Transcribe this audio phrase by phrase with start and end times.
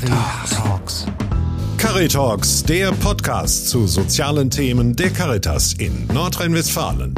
[0.00, 1.06] Caritalks.
[1.76, 7.14] Caritalks, der Podcast zu sozialen Themen der Caritas in Nordrhein-Westfalen.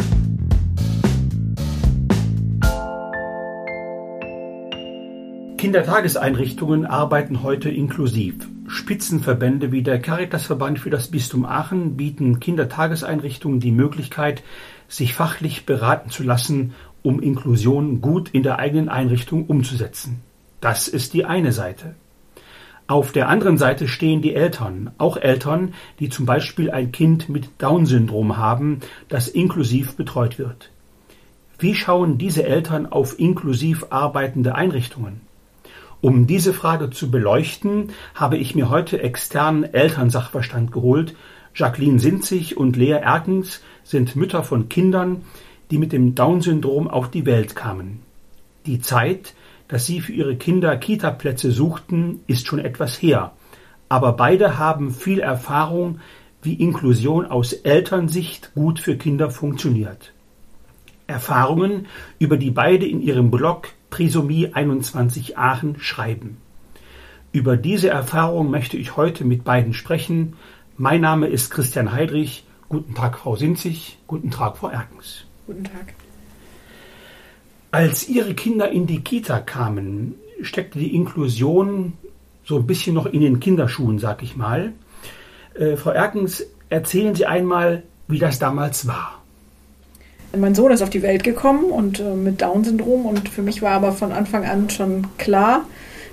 [5.58, 8.48] Kindertageseinrichtungen arbeiten heute inklusiv.
[8.66, 14.42] Spitzenverbände wie der Caritasverband für das Bistum Aachen bieten Kindertageseinrichtungen die Möglichkeit,
[14.88, 20.20] sich fachlich beraten zu lassen, um Inklusion gut in der eigenen Einrichtung umzusetzen.
[20.60, 21.94] Das ist die eine Seite.
[22.92, 27.48] Auf der anderen Seite stehen die Eltern, auch Eltern, die zum Beispiel ein Kind mit
[27.56, 30.68] Down-Syndrom haben, das inklusiv betreut wird.
[31.58, 35.22] Wie schauen diese Eltern auf inklusiv arbeitende Einrichtungen?
[36.02, 41.14] Um diese Frage zu beleuchten, habe ich mir heute externen Elternsachverstand geholt.
[41.54, 45.22] Jacqueline Sinzig und Lea Erkens sind Mütter von Kindern,
[45.70, 48.00] die mit dem Down-Syndrom auf die Welt kamen.
[48.66, 49.32] Die Zeit,
[49.72, 53.32] dass sie für ihre Kinder Kita-Plätze suchten, ist schon etwas her.
[53.88, 56.00] Aber beide haben viel Erfahrung,
[56.42, 60.12] wie Inklusion aus Elternsicht gut für Kinder funktioniert.
[61.06, 61.86] Erfahrungen,
[62.18, 66.36] über die beide in ihrem Blog Trisomie 21 Aachen schreiben.
[67.32, 70.34] Über diese Erfahrung möchte ich heute mit beiden sprechen.
[70.76, 72.44] Mein Name ist Christian Heidrich.
[72.68, 73.96] Guten Tag, Frau Sinzig.
[74.06, 75.24] Guten Tag, Frau Erkens.
[75.46, 75.94] Guten Tag.
[77.72, 81.94] Als Ihre Kinder in die Kita kamen, steckte die Inklusion
[82.44, 84.74] so ein bisschen noch in den Kinderschuhen, sag ich mal.
[85.54, 89.22] Äh, Frau Erkens, erzählen Sie einmal, wie das damals war.
[90.36, 93.72] Mein Sohn ist auf die Welt gekommen und äh, mit Down-Syndrom und für mich war
[93.72, 95.64] aber von Anfang an schon klar,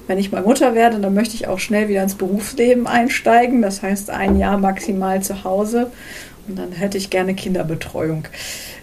[0.07, 3.61] wenn ich mal Mutter werde, dann möchte ich auch schnell wieder ins Berufsleben einsteigen.
[3.61, 5.91] Das heißt ein Jahr maximal zu Hause
[6.49, 8.25] und dann hätte ich gerne Kinderbetreuung.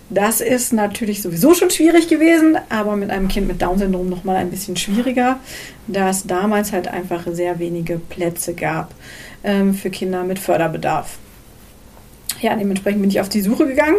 [0.09, 4.37] Das ist natürlich sowieso schon schwierig gewesen, aber mit einem Kind mit Down-Syndrom noch mal
[4.37, 5.41] ein bisschen schwieriger,
[5.89, 8.95] da es damals halt einfach sehr wenige Plätze gab
[9.43, 11.19] ähm, für Kinder mit Förderbedarf.
[12.41, 13.99] Ja, dementsprechend bin ich auf die Suche gegangen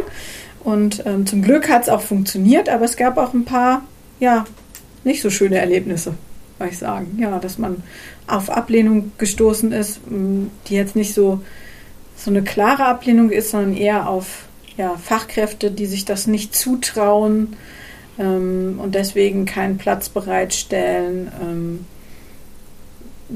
[0.63, 3.83] und ähm, zum Glück hat es auch funktioniert, aber es gab auch ein paar,
[4.19, 4.45] ja,
[5.03, 6.13] nicht so schöne Erlebnisse,
[6.57, 7.17] würde ich sagen.
[7.19, 7.83] Ja, dass man
[8.27, 11.41] auf Ablehnung gestoßen ist, die jetzt nicht so,
[12.17, 14.45] so eine klare Ablehnung ist, sondern eher auf
[14.75, 17.55] ja, Fachkräfte, die sich das nicht zutrauen
[18.17, 21.31] ähm, und deswegen keinen Platz bereitstellen.
[21.41, 21.85] Ähm,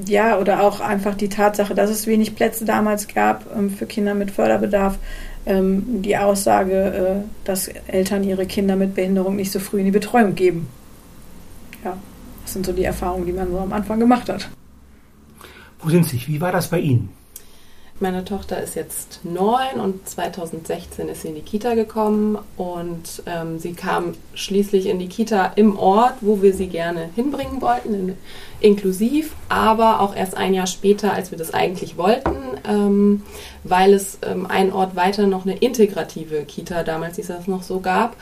[0.06, 4.14] ja, oder auch einfach die Tatsache, dass es wenig Plätze damals gab ähm, für Kinder
[4.16, 4.98] mit Förderbedarf,
[5.46, 9.92] ähm, die Aussage, äh, dass Eltern ihre Kinder mit Behinderung nicht so früh in die
[9.92, 10.68] Betreuung geben.
[11.84, 11.98] Ja,
[12.44, 14.50] das sind so die Erfahrungen, die man so am Anfang gemacht hat.
[15.82, 16.22] Wo sind Sie?
[16.28, 17.10] Wie war das bei Ihnen?
[18.02, 23.60] Meine Tochter ist jetzt neun und 2016 ist sie in die Kita gekommen und ähm,
[23.60, 28.18] sie kam schließlich in die Kita im Ort, wo wir sie gerne hinbringen wollten, in,
[28.60, 32.36] inklusiv, aber auch erst ein Jahr später, als wir das eigentlich wollten,
[32.68, 33.22] ähm,
[33.64, 37.82] weil es ähm, einen Ort weiter noch eine integrative Kita damals hieß das noch so
[37.82, 38.16] gab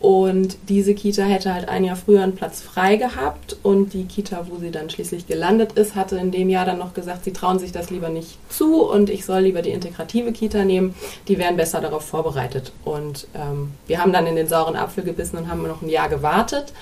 [0.00, 4.46] und diese Kita hätte halt ein Jahr früher einen Platz frei gehabt und die Kita,
[4.48, 7.58] wo sie dann schließlich gelandet ist, hatte in dem Jahr dann noch gesagt, sie trauen
[7.58, 10.94] sich das lieber nicht zu und ich soll lieber die integrative Kita nehmen.
[11.28, 12.72] Die wären besser darauf vorbereitet.
[12.82, 16.08] Und ähm, wir haben dann in den sauren Apfel gebissen und haben noch ein Jahr
[16.08, 16.72] gewartet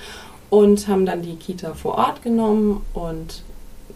[0.48, 3.42] und haben dann die Kita vor Ort genommen und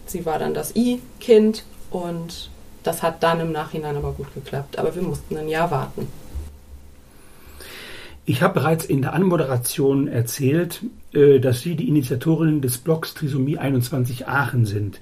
[0.05, 2.49] sie war dann das I-Kind und
[2.83, 4.77] das hat dann im Nachhinein aber gut geklappt.
[4.77, 6.09] Aber wir mussten ein Jahr warten.
[8.25, 10.81] Ich habe bereits in der Anmoderation erzählt,
[11.13, 15.01] äh, dass Sie die Initiatorinnen des Blogs Trisomie 21 Aachen sind.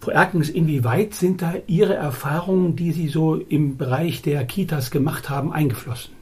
[0.00, 5.28] Frau Erkens, inwieweit sind da Ihre Erfahrungen, die Sie so im Bereich der Kitas gemacht
[5.28, 6.12] haben, eingeflossen?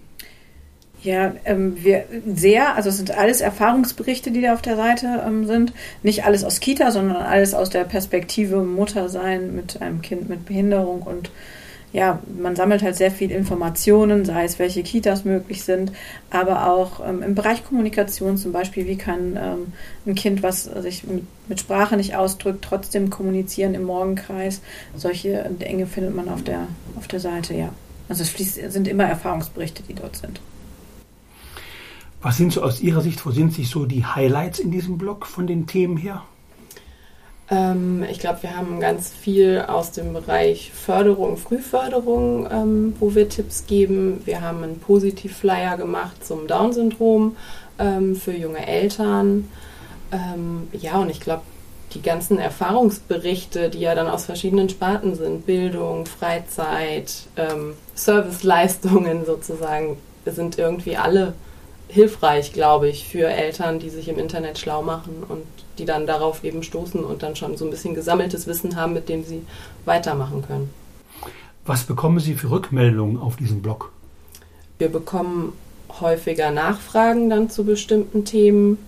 [1.03, 5.47] Ja, ähm, wir sehr, also es sind alles Erfahrungsberichte, die da auf der Seite ähm,
[5.47, 5.73] sind.
[6.03, 10.45] Nicht alles aus Kita, sondern alles aus der Perspektive Mutter sein mit einem Kind mit
[10.45, 11.31] Behinderung und
[11.93, 15.91] ja, man sammelt halt sehr viel Informationen, sei es welche Kitas möglich sind,
[16.31, 19.73] aber auch ähm, im Bereich Kommunikation zum Beispiel, wie kann ähm,
[20.07, 24.61] ein Kind, was sich mit, mit, Sprache nicht ausdrückt, trotzdem kommunizieren im Morgenkreis.
[24.97, 27.71] Solche Dinge findet man auf der, auf der Seite, ja.
[28.09, 30.41] Also es fließt, sind immer Erfahrungsberichte, die dort sind.
[32.23, 35.27] Was sind so aus Ihrer Sicht, wo sind sich so die Highlights in diesem Blog
[35.27, 36.23] von den Themen her?
[37.51, 43.29] Ähm, ich glaube, wir haben ganz viel aus dem Bereich Förderung, Frühförderung, ähm, wo wir
[43.29, 44.23] Tipps geben.
[44.25, 47.37] Wir haben einen Positiv-Flyer gemacht zum Down-Syndrom
[47.79, 49.49] ähm, für junge Eltern.
[50.13, 51.43] Ähm, ja, und ich glaube,
[51.95, 59.97] die ganzen Erfahrungsberichte, die ja dann aus verschiedenen Sparten sind, Bildung, Freizeit, ähm, Serviceleistungen sozusagen,
[60.25, 61.35] sind irgendwie alle
[61.91, 65.43] hilfreich, glaube ich, für Eltern, die sich im Internet schlau machen und
[65.79, 69.09] die dann darauf eben stoßen und dann schon so ein bisschen gesammeltes Wissen haben, mit
[69.09, 69.43] dem sie
[69.85, 70.71] weitermachen können.
[71.65, 73.93] Was bekommen Sie für Rückmeldungen auf diesem Blog?
[74.79, 75.53] Wir bekommen
[76.01, 78.79] häufiger Nachfragen dann zu bestimmten Themen.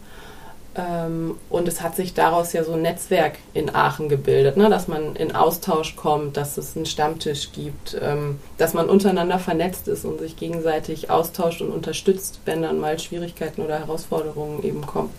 [0.75, 4.71] Ähm, und es hat sich daraus ja so ein Netzwerk in Aachen gebildet, ne?
[4.71, 9.87] dass man in Austausch kommt, dass es einen Stammtisch gibt, ähm, dass man untereinander vernetzt
[9.89, 15.11] ist und sich gegenseitig austauscht und unterstützt, wenn dann mal Schwierigkeiten oder Herausforderungen eben kommen.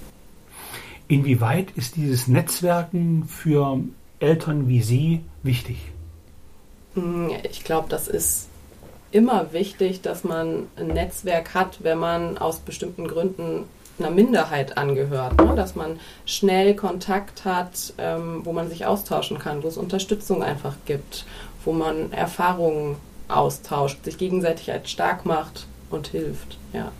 [1.08, 3.80] Inwieweit ist dieses Netzwerken für
[4.20, 5.78] Eltern wie Sie wichtig?
[6.96, 8.48] Hm, ich glaube, das ist
[9.12, 13.66] immer wichtig, dass man ein Netzwerk hat, wenn man aus bestimmten Gründen
[14.00, 15.56] einer Minderheit angehört, ne?
[15.56, 20.76] dass man schnell Kontakt hat, ähm, wo man sich austauschen kann, wo es Unterstützung einfach
[20.86, 21.26] gibt,
[21.64, 22.96] wo man Erfahrungen
[23.28, 26.58] austauscht, sich gegenseitig als stark macht und hilft.
[26.74, 26.92] Ja.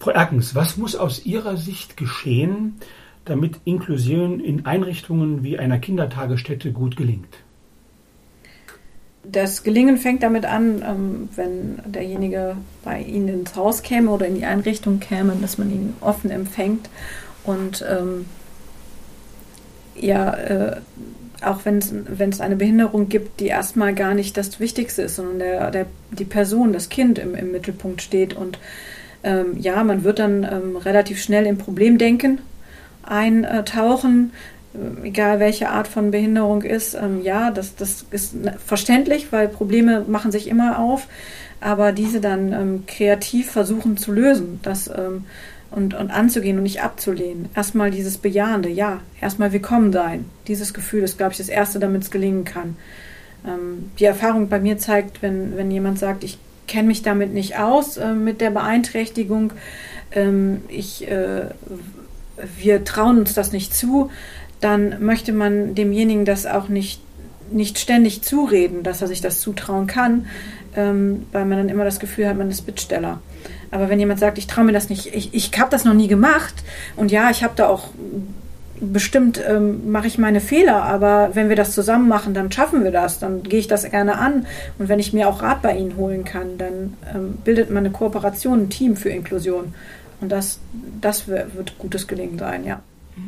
[0.00, 2.80] Frau Erkens, was muss aus Ihrer Sicht geschehen,
[3.24, 7.38] damit Inklusion in Einrichtungen wie einer Kindertagesstätte gut gelingt?
[9.30, 14.36] Das Gelingen fängt damit an, ähm, wenn derjenige bei Ihnen ins Haus käme oder in
[14.36, 16.88] die Einrichtung käme, dass man ihn offen empfängt
[17.44, 18.26] und ähm,
[19.94, 20.76] ja, äh,
[21.42, 25.70] auch wenn es eine Behinderung gibt, die erstmal gar nicht das Wichtigste ist, sondern der,
[25.70, 28.34] der, die Person, das Kind im, im Mittelpunkt steht.
[28.34, 28.58] Und
[29.22, 32.38] ähm, ja, man wird dann ähm, relativ schnell in Problemdenken
[33.02, 34.32] eintauchen,
[35.02, 36.94] egal welche Art von Behinderung ist.
[36.94, 38.34] Ähm, ja, das, das ist
[38.64, 41.06] verständlich, weil Probleme machen sich immer auf,
[41.60, 45.24] aber diese dann ähm, kreativ versuchen zu lösen das, ähm,
[45.70, 47.48] und, und anzugehen und nicht abzulehnen.
[47.54, 50.26] Erstmal dieses Bejahende, ja, erstmal willkommen sein.
[50.46, 52.76] Dieses Gefühl ist, glaube ich, das Erste, damit es gelingen kann.
[53.46, 56.38] Ähm, die Erfahrung bei mir zeigt, wenn, wenn jemand sagt, ich
[56.68, 59.52] kenne mich damit nicht aus, äh, mit der Beeinträchtigung,
[60.12, 61.46] ähm, ich äh,
[62.58, 64.10] wir trauen uns das nicht zu,
[64.60, 67.00] dann möchte man demjenigen das auch nicht,
[67.50, 70.26] nicht ständig zureden, dass er sich das zutrauen kann,
[70.76, 73.20] ähm, weil man dann immer das Gefühl hat, man ist Bittsteller.
[73.70, 76.08] Aber wenn jemand sagt, ich traue mir das nicht, ich, ich habe das noch nie
[76.08, 76.54] gemacht
[76.96, 77.90] und ja, ich habe da auch
[78.80, 82.90] bestimmt ähm, mache ich meine Fehler, aber wenn wir das zusammen machen, dann schaffen wir
[82.90, 84.46] das, dann gehe ich das gerne an.
[84.78, 87.90] Und wenn ich mir auch Rat bei Ihnen holen kann, dann ähm, bildet man eine
[87.90, 89.74] Kooperation, ein Team für Inklusion.
[90.20, 90.58] Und das,
[91.00, 92.80] das wird gutes Gelingen sein, ja.
[93.16, 93.22] ja.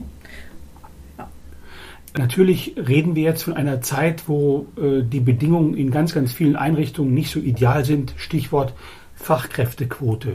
[2.18, 6.56] Natürlich reden wir jetzt von einer Zeit, wo äh, die Bedingungen in ganz, ganz vielen
[6.56, 8.12] Einrichtungen nicht so ideal sind.
[8.16, 8.74] Stichwort
[9.14, 10.34] Fachkräftequote.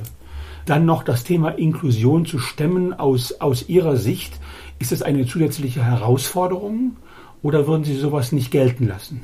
[0.65, 4.33] Dann noch das Thema Inklusion zu stemmen aus, aus Ihrer Sicht.
[4.79, 6.95] Ist das eine zusätzliche Herausforderung
[7.41, 9.19] oder würden Sie sowas nicht gelten lassen?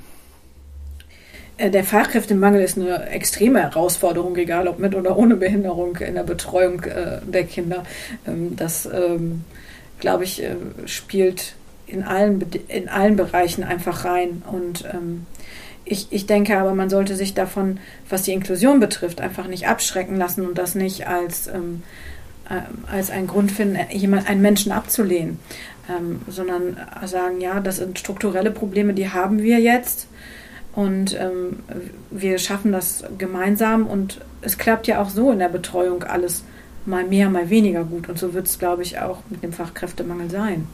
[1.55, 6.23] Äh, der Fachkräftemangel ist eine extreme Herausforderung, egal ob mit oder ohne Behinderung in der
[6.23, 7.85] Betreuung äh, der Kinder.
[8.27, 9.45] Ähm, das, ähm,
[10.01, 10.41] glaube ich,
[10.85, 11.55] spielt
[11.89, 14.43] in allen, in allen Bereichen einfach rein.
[14.51, 15.25] Und ähm,
[15.85, 20.17] ich, ich denke aber, man sollte sich davon, was die Inklusion betrifft, einfach nicht abschrecken
[20.17, 21.83] lassen und das nicht als, ähm,
[22.49, 25.39] äh, als einen Grund finden, jemand, einen Menschen abzulehnen,
[25.89, 30.07] ähm, sondern sagen, ja, das sind strukturelle Probleme, die haben wir jetzt
[30.73, 31.59] und ähm,
[32.11, 36.43] wir schaffen das gemeinsam und es klappt ja auch so in der Betreuung alles
[36.85, 38.09] mal mehr, mal weniger gut.
[38.09, 40.67] Und so wird es, glaube ich, auch mit dem Fachkräftemangel sein.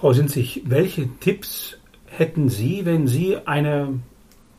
[0.00, 4.00] Frau Sinzig, welche Tipps hätten Sie, wenn Sie eine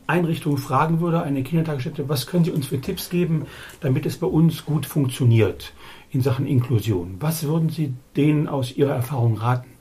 [0.06, 3.46] Einrichtung fragen würde, eine Kindertagesstätte, was können Sie uns für Tipps geben,
[3.80, 5.72] damit es bei uns gut funktioniert
[6.10, 7.16] in Sachen Inklusion?
[7.20, 9.78] Was würden Sie denen aus Ihrer Erfahrung raten?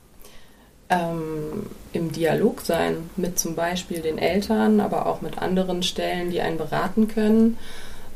[0.89, 6.41] ähm, im Dialog sein mit zum Beispiel den Eltern, aber auch mit anderen Stellen, die
[6.41, 7.57] einen beraten können,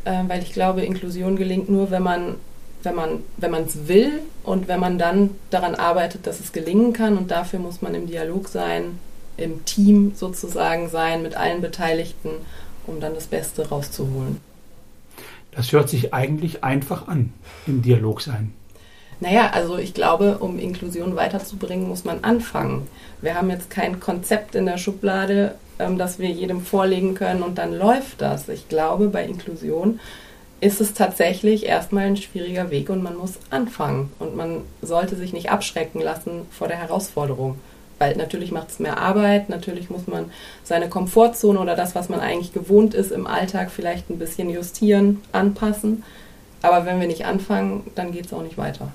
[0.06, 2.36] äh, weil ich glaube, Inklusion gelingt nur, wenn man
[2.84, 6.94] wenn man wenn man es will und wenn man dann daran arbeitet, dass es gelingen
[6.94, 9.00] kann und dafür muss man im Dialog sein,
[9.38, 12.32] im Team sozusagen sein mit allen Beteiligten,
[12.88, 14.40] um dann das Beste rauszuholen.
[15.52, 17.34] Das hört sich eigentlich einfach an,
[17.68, 18.54] im Dialog sein.
[19.20, 22.88] Naja, also ich glaube, um Inklusion weiterzubringen, muss man anfangen.
[23.22, 27.58] Wir haben jetzt kein Konzept in der Schublade, ähm, das wir jedem vorlegen können und
[27.58, 28.50] dann läuft das.
[28.50, 30.00] Ich glaube, bei Inklusion
[30.62, 35.34] ist es tatsächlich erstmal ein schwieriger Weg und man muss anfangen und man sollte sich
[35.34, 37.60] nicht abschrecken lassen vor der Herausforderung.
[37.98, 40.32] Weil natürlich macht es mehr Arbeit, natürlich muss man
[40.64, 45.22] seine Komfortzone oder das, was man eigentlich gewohnt ist im Alltag, vielleicht ein bisschen justieren,
[45.32, 46.04] anpassen.
[46.62, 48.94] Aber wenn wir nicht anfangen, dann geht es auch nicht weiter.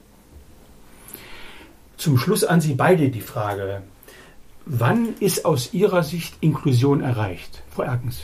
[1.97, 3.83] Zum Schluss an Sie beide die Frage,
[4.67, 7.63] wann ist aus Ihrer Sicht Inklusion erreicht?
[7.75, 8.21] Frau Erkens.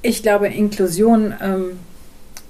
[0.00, 1.78] Ich glaube, Inklusion ähm,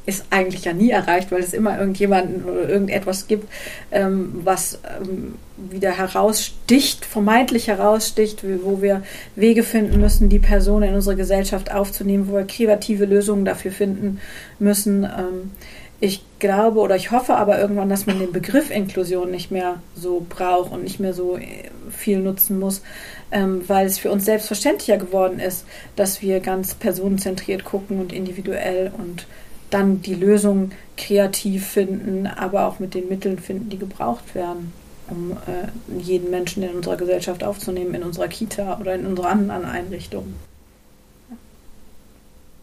[0.05, 3.49] ist eigentlich ja nie erreicht, weil es immer irgendjemanden oder irgendetwas gibt,
[3.93, 9.03] ähm, was ähm, wieder heraussticht, vermeintlich heraussticht, wo wir
[9.37, 14.21] Wege finden müssen, die Person in unsere Gesellschaft aufzunehmen, wo wir kreative Lösungen dafür finden
[14.59, 15.05] müssen.
[15.05, 15.53] Ähm,
[16.01, 20.27] ich glaube oder ich hoffe aber irgendwann, dass man den Begriff Inklusion nicht mehr so
[20.29, 22.83] braucht und nicht mehr so äh, viel nutzen muss,
[23.31, 28.91] ähm, weil es für uns selbstverständlicher geworden ist, dass wir ganz personenzentriert gucken und individuell
[28.99, 29.29] und
[29.73, 34.73] dann die Lösung kreativ finden, aber auch mit den Mitteln finden, die gebraucht werden,
[35.09, 39.65] um äh, jeden Menschen in unserer Gesellschaft aufzunehmen, in unserer Kita oder in unserer anderen
[39.65, 40.35] Einrichtung.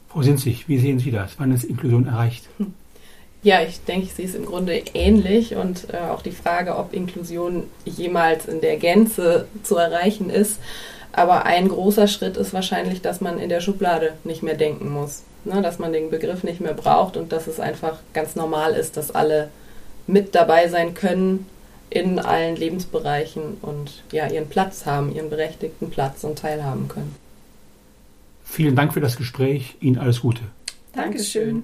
[0.09, 1.35] Frau Sinzig, wie sehen Sie das?
[1.37, 2.49] Wann ist Inklusion erreicht?
[3.41, 6.93] Ja, ich denke, ich sehe es im Grunde ähnlich und äh, auch die Frage, ob
[6.93, 10.59] Inklusion jemals in der Gänze zu erreichen ist.
[11.13, 15.23] Aber ein großer Schritt ist wahrscheinlich, dass man in der Schublade nicht mehr denken muss
[15.45, 18.97] ne, dass man den Begriff nicht mehr braucht und dass es einfach ganz normal ist,
[18.97, 19.49] dass alle
[20.07, 21.45] mit dabei sein können
[21.89, 27.15] in allen Lebensbereichen und ja, ihren Platz haben, ihren berechtigten Platz und teilhaben können.
[28.43, 29.75] Vielen Dank für das Gespräch.
[29.79, 30.41] Ihnen alles Gute.
[30.93, 31.63] Dankeschön.